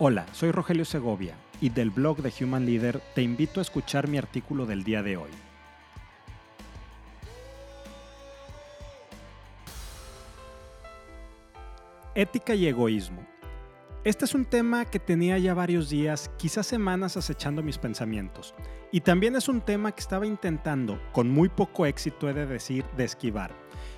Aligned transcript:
Hola, 0.00 0.26
soy 0.30 0.52
Rogelio 0.52 0.84
Segovia 0.84 1.34
y 1.60 1.70
del 1.70 1.90
blog 1.90 2.18
de 2.18 2.32
Human 2.40 2.64
Leader 2.64 3.02
te 3.16 3.22
invito 3.22 3.58
a 3.58 3.62
escuchar 3.62 4.06
mi 4.06 4.16
artículo 4.16 4.64
del 4.64 4.84
día 4.84 5.02
de 5.02 5.16
hoy. 5.16 5.30
Ética 12.14 12.54
y 12.54 12.68
egoísmo. 12.68 13.26
Este 14.04 14.24
es 14.24 14.36
un 14.36 14.44
tema 14.44 14.84
que 14.84 15.00
tenía 15.00 15.36
ya 15.38 15.52
varios 15.52 15.90
días, 15.90 16.30
quizás 16.38 16.68
semanas 16.68 17.16
acechando 17.16 17.60
mis 17.64 17.78
pensamientos. 17.78 18.54
Y 18.92 19.00
también 19.00 19.34
es 19.34 19.48
un 19.48 19.60
tema 19.60 19.90
que 19.90 20.00
estaba 20.00 20.26
intentando, 20.26 21.02
con 21.10 21.28
muy 21.28 21.48
poco 21.48 21.86
éxito 21.86 22.30
he 22.30 22.34
de 22.34 22.46
decir, 22.46 22.84
de 22.96 23.02
esquivar. 23.02 23.50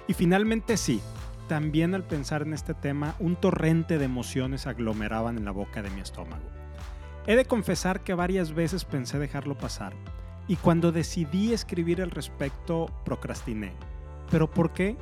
Y 0.09 0.15
finalmente 0.15 0.79
sí, 0.79 1.03
también 1.51 1.97
al 1.97 2.05
pensar 2.05 2.43
en 2.43 2.53
este 2.53 2.75
tema, 2.75 3.17
un 3.19 3.35
torrente 3.35 3.99
de 3.99 4.05
emociones 4.05 4.69
aglomeraban 4.69 5.37
en 5.37 5.45
la 5.45 5.51
boca 5.51 5.83
de 5.83 5.91
mi 5.91 6.01
estómago. 6.01 6.45
He 7.27 7.35
de 7.35 7.45
confesar 7.45 8.05
que 8.05 8.15
varias 8.15 8.55
veces 8.55 8.85
pensé 8.85 9.19
dejarlo 9.19 9.59
pasar, 9.59 9.93
y 10.47 10.55
cuando 10.55 10.93
decidí 10.93 11.53
escribir 11.53 12.03
al 12.03 12.13
respecto, 12.13 12.87
procrastiné. 13.05 13.73
¿Pero 14.31 14.49
por 14.49 14.73
qué? 14.73 14.97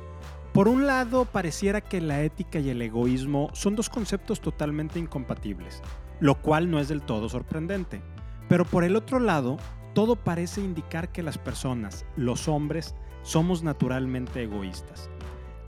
Por 0.51 0.67
un 0.67 0.87
lado, 0.87 1.25
pareciera 1.25 1.81
que 1.81 2.01
la 2.01 2.23
ética 2.23 2.57
y 2.57 2.71
el 2.71 2.81
egoísmo 2.81 3.51
son 3.53 3.75
dos 3.75 3.87
conceptos 3.87 4.41
totalmente 4.41 4.97
incompatibles, 4.97 5.83
lo 6.19 6.41
cual 6.41 6.71
no 6.71 6.79
es 6.79 6.87
del 6.87 7.03
todo 7.03 7.29
sorprendente. 7.29 8.01
Pero 8.47 8.65
por 8.65 8.83
el 8.83 8.95
otro 8.95 9.19
lado, 9.19 9.57
todo 9.93 10.15
parece 10.15 10.61
indicar 10.61 11.11
que 11.11 11.21
las 11.21 11.37
personas, 11.37 12.07
los 12.15 12.47
hombres, 12.47 12.95
somos 13.21 13.61
naturalmente 13.61 14.41
egoístas. 14.41 15.11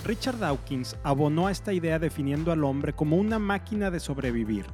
Richard 0.04 0.40
Dawkins 0.40 0.98
abonó 1.04 1.48
a 1.48 1.52
esta 1.52 1.74
idea 1.74 2.00
definiendo 2.00 2.52
al 2.52 2.64
hombre 2.64 2.94
como 2.94 3.18
una 3.18 3.38
máquina 3.38 3.92
de 3.92 4.00
sobrevivir, 4.00 4.66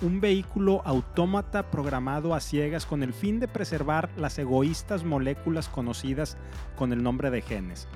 un 0.00 0.20
vehículo 0.20 0.82
autómata 0.84 1.70
programado 1.70 2.34
a 2.34 2.40
ciegas 2.40 2.84
con 2.84 3.04
el 3.04 3.12
fin 3.12 3.38
de 3.38 3.46
preservar 3.46 4.10
las 4.16 4.38
egoístas 4.40 5.04
moléculas 5.04 5.68
conocidas 5.68 6.36
con 6.74 6.92
el 6.92 7.02
nombre 7.02 7.30
de 7.30 7.42
genes. 7.42 7.86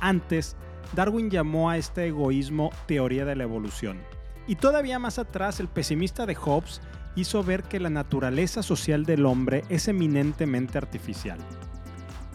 Antes, 0.00 0.56
Darwin 0.94 1.30
llamó 1.30 1.68
a 1.68 1.76
este 1.76 2.06
egoísmo 2.06 2.70
teoría 2.86 3.26
de 3.26 3.36
la 3.36 3.44
evolución. 3.44 4.00
Y 4.46 4.56
todavía 4.56 4.98
más 4.98 5.18
atrás, 5.18 5.60
el 5.60 5.68
pesimista 5.68 6.24
de 6.24 6.34
Hobbes 6.34 6.80
hizo 7.14 7.44
ver 7.44 7.62
que 7.62 7.78
la 7.78 7.90
naturaleza 7.90 8.62
social 8.62 9.04
del 9.04 9.26
hombre 9.26 9.64
es 9.68 9.86
eminentemente 9.86 10.78
artificial 10.78 11.38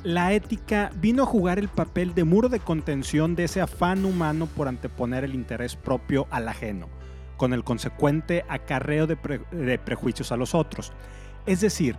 la 0.03 0.34
ética 0.34 0.92
vino 0.95 1.23
a 1.23 1.26
jugar 1.26 1.59
el 1.59 1.70
papel 1.70 2.14
de 2.14 2.23
muro 2.23 2.50
de 2.50 2.59
contención 2.59 3.36
de 3.36 3.45
ese 3.45 3.62
afán 3.62 4.06
humano 4.06 4.48
por 4.48 4.67
anteponer 4.67 5.23
el 5.23 5.34
interés 5.34 5.76
propio 5.76 6.28
al 6.30 6.48
ajeno, 6.48 6.88
con 7.36 7.53
el 7.53 7.64
consecuente 7.64 8.45
acarreo 8.48 9.08
de, 9.08 9.18
prejuicios 9.80 10.31
a 10.31 10.38
los 10.38 10.53
otros. 10.53 10.94
Es 11.45 11.62
decir, 11.62 11.95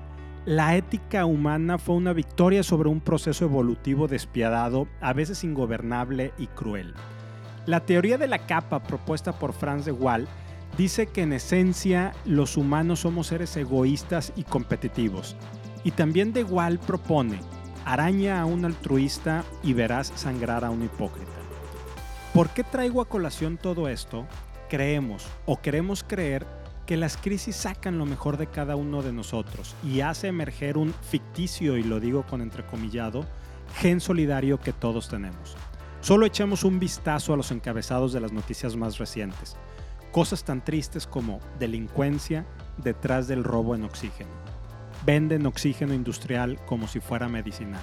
la 0.46 0.76
ética 0.76 1.26
humana 1.26 1.78
fue 1.78 1.96
una 1.96 2.12
victoria 2.12 2.62
sobre 2.62 2.88
un 2.88 3.00
proceso 3.00 3.44
evolutivo 3.44 4.06
despiadado, 4.06 4.86
a 5.00 5.12
veces 5.12 5.44
ingobernable 5.44 6.32
y 6.38 6.46
cruel. 6.46 6.94
La 7.66 7.80
teoría 7.80 8.16
de 8.16 8.28
la 8.28 8.46
capa 8.46 8.82
propuesta 8.82 9.38
por 9.38 9.52
Franz 9.52 9.84
de 9.84 9.92
Waal 9.92 10.26
dice 10.78 11.08
que 11.08 11.22
en 11.22 11.32
esencia 11.32 12.12
los 12.24 12.56
humanos 12.56 13.00
somos 13.00 13.26
seres 13.26 13.54
egoístas 13.56 14.32
y 14.36 14.44
competitivos. 14.44 15.36
Y 15.84 15.90
también 15.90 16.32
de 16.32 16.44
Waal 16.44 16.78
propone 16.78 17.38
araña 17.88 18.42
a 18.42 18.44
un 18.44 18.66
altruista 18.66 19.44
y 19.62 19.72
verás 19.72 20.12
sangrar 20.14 20.62
a 20.62 20.68
un 20.68 20.84
hipócrita. 20.84 21.32
¿Por 22.34 22.50
qué 22.50 22.62
traigo 22.62 23.00
a 23.00 23.08
colación 23.08 23.56
todo 23.56 23.88
esto? 23.88 24.26
Creemos 24.68 25.26
o 25.46 25.58
queremos 25.58 26.04
creer 26.06 26.46
que 26.84 26.98
las 26.98 27.16
crisis 27.16 27.56
sacan 27.56 27.96
lo 27.96 28.04
mejor 28.04 28.36
de 28.36 28.46
cada 28.46 28.76
uno 28.76 29.02
de 29.02 29.14
nosotros 29.14 29.74
y 29.82 30.02
hace 30.02 30.28
emerger 30.28 30.76
un 30.76 30.92
ficticio, 30.92 31.78
y 31.78 31.82
lo 31.82 31.98
digo 31.98 32.26
con 32.26 32.42
entrecomillado, 32.42 33.24
gen 33.76 34.02
solidario 34.02 34.60
que 34.60 34.74
todos 34.74 35.08
tenemos. 35.08 35.56
Solo 36.02 36.26
echemos 36.26 36.64
un 36.64 36.78
vistazo 36.78 37.32
a 37.32 37.38
los 37.38 37.50
encabezados 37.52 38.12
de 38.12 38.20
las 38.20 38.32
noticias 38.32 38.76
más 38.76 38.98
recientes. 38.98 39.56
Cosas 40.12 40.44
tan 40.44 40.62
tristes 40.62 41.06
como 41.06 41.40
delincuencia 41.58 42.44
detrás 42.76 43.28
del 43.28 43.44
robo 43.44 43.74
en 43.74 43.84
oxígeno 43.84 44.47
venden 45.08 45.46
oxígeno 45.46 45.94
industrial 45.94 46.58
como 46.66 46.86
si 46.86 47.00
fuera 47.00 47.30
medicinal. 47.30 47.80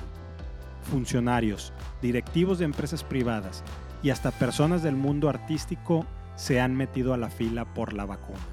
Funcionarios, 0.84 1.74
directivos 2.00 2.59
de 2.59 2.66
empresas 2.66 3.03
privadas 3.03 3.63
y 4.03 4.12
hasta 4.12 4.30
personas 4.30 4.84
del 4.84 4.96
mundo 4.96 5.28
artístico 5.28 6.06
se 6.35 6.62
han 6.62 6.75
metido 6.75 7.16
a 7.16 7.18
la 7.18 7.31
fila 7.31 7.66
por 7.74 7.94
la 7.94 8.06
vacuna. 8.06 8.46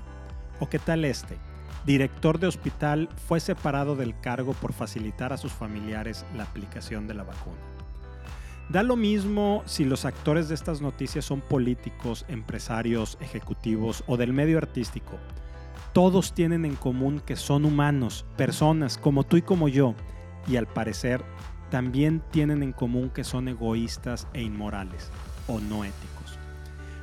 ¿O 0.58 0.70
qué 0.70 0.78
tal 0.78 1.04
este? 1.04 1.36
Director 1.84 2.38
de 2.38 2.46
hospital 2.46 3.10
fue 3.28 3.40
separado 3.40 3.94
del 3.94 4.18
cargo 4.18 4.54
por 4.54 4.72
facilitar 4.72 5.34
a 5.34 5.36
sus 5.36 5.52
familiares 5.52 6.24
la 6.34 6.44
aplicación 6.44 7.06
de 7.06 7.12
la 7.12 7.24
vacuna. 7.24 7.60
Da 8.70 8.82
lo 8.82 8.96
mismo 8.96 9.62
si 9.66 9.84
los 9.84 10.06
actores 10.06 10.48
de 10.48 10.54
estas 10.54 10.80
noticias 10.80 11.26
son 11.26 11.42
políticos, 11.42 12.24
empresarios, 12.26 13.18
ejecutivos 13.20 14.02
o 14.06 14.16
del 14.16 14.32
medio 14.32 14.56
artístico 14.56 15.18
todos 15.92 16.34
tienen 16.34 16.64
en 16.64 16.76
común 16.76 17.20
que 17.20 17.36
son 17.36 17.64
humanos, 17.64 18.24
personas 18.36 18.98
como 18.98 19.24
tú 19.24 19.36
y 19.36 19.42
como 19.42 19.68
yo, 19.68 19.94
y 20.46 20.56
al 20.56 20.66
parecer 20.66 21.24
también 21.70 22.22
tienen 22.30 22.62
en 22.62 22.72
común 22.72 23.10
que 23.10 23.24
son 23.24 23.48
egoístas 23.48 24.28
e 24.34 24.42
inmorales, 24.42 25.10
o 25.48 25.60
no 25.60 25.84
éticos. 25.84 26.38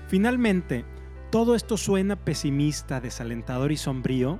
Finalmente, 0.07 0.85
todo 1.31 1.55
esto 1.55 1.77
suena 1.77 2.15
pesimista, 2.15 3.01
desalentador 3.01 3.71
y 3.71 3.77
sombrío, 3.77 4.39